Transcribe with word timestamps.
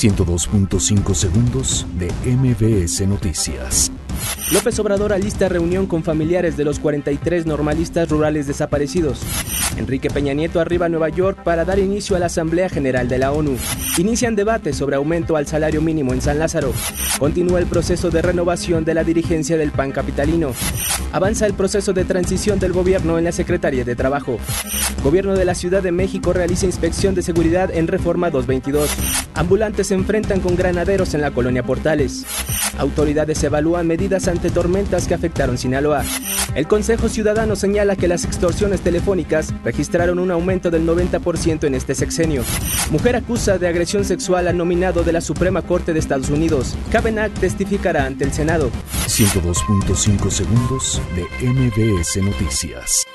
102.5 0.00 1.14
segundos 1.14 1.86
de 1.98 2.10
MBS 2.24 3.06
Noticias. 3.06 3.92
López 4.50 4.78
Obrador 4.78 5.12
alista 5.12 5.50
reunión 5.50 5.86
con 5.86 6.02
familiares 6.04 6.56
de 6.56 6.64
los 6.64 6.78
43 6.78 7.44
normalistas 7.44 8.08
rurales 8.08 8.46
desaparecidos. 8.46 9.20
Enrique 9.76 10.08
Peña 10.08 10.32
Nieto 10.32 10.58
arriba 10.58 10.86
a 10.86 10.88
Nueva 10.88 11.10
York 11.10 11.42
para 11.44 11.66
dar 11.66 11.78
inicio 11.78 12.16
a 12.16 12.18
la 12.18 12.26
Asamblea 12.26 12.70
General 12.70 13.08
de 13.08 13.18
la 13.18 13.30
ONU. 13.32 13.58
Inician 13.98 14.36
debate 14.36 14.72
sobre 14.72 14.96
aumento 14.96 15.36
al 15.36 15.46
salario 15.46 15.82
mínimo 15.82 16.14
en 16.14 16.22
San 16.22 16.38
Lázaro. 16.38 16.72
Continúa 17.18 17.58
el 17.58 17.66
proceso 17.66 18.08
de 18.08 18.22
renovación 18.22 18.86
de 18.86 18.94
la 18.94 19.04
dirigencia 19.04 19.58
del 19.58 19.70
PAN 19.70 19.92
capitalino. 19.92 20.52
Avanza 21.12 21.44
el 21.44 21.52
proceso 21.52 21.92
de 21.92 22.06
transición 22.06 22.58
del 22.58 22.72
gobierno 22.72 23.18
en 23.18 23.24
la 23.24 23.32
Secretaría 23.32 23.84
de 23.84 23.96
Trabajo. 23.96 24.38
Gobierno 25.04 25.34
de 25.34 25.44
la 25.44 25.54
Ciudad 25.54 25.82
de 25.82 25.92
México 25.92 26.32
realiza 26.32 26.66
inspección 26.66 27.14
de 27.14 27.22
seguridad 27.22 27.70
en 27.70 27.86
Reforma 27.86 28.30
222. 28.30 28.90
Ambulantes 29.40 29.86
se 29.86 29.94
enfrentan 29.94 30.40
con 30.40 30.54
granaderos 30.54 31.14
en 31.14 31.22
la 31.22 31.30
colonia 31.30 31.62
Portales. 31.62 32.26
Autoridades 32.76 33.42
evalúan 33.42 33.86
medidas 33.86 34.28
ante 34.28 34.50
tormentas 34.50 35.06
que 35.06 35.14
afectaron 35.14 35.56
Sinaloa. 35.56 36.04
El 36.54 36.68
Consejo 36.68 37.08
Ciudadano 37.08 37.56
señala 37.56 37.96
que 37.96 38.06
las 38.06 38.26
extorsiones 38.26 38.82
telefónicas 38.82 39.54
registraron 39.64 40.18
un 40.18 40.30
aumento 40.30 40.70
del 40.70 40.86
90% 40.86 41.64
en 41.64 41.74
este 41.74 41.94
sexenio. 41.94 42.42
Mujer 42.90 43.16
acusa 43.16 43.56
de 43.56 43.66
agresión 43.66 44.04
sexual 44.04 44.46
al 44.46 44.58
nominado 44.58 45.04
de 45.04 45.12
la 45.14 45.22
Suprema 45.22 45.62
Corte 45.62 45.94
de 45.94 46.00
Estados 46.00 46.28
Unidos. 46.28 46.76
Kavanagh 46.92 47.32
testificará 47.32 48.04
ante 48.04 48.24
el 48.24 48.34
Senado. 48.34 48.70
102.5 49.06 50.30
segundos 50.30 51.00
de 51.16 51.50
MBS 51.50 52.22
Noticias. 52.22 53.06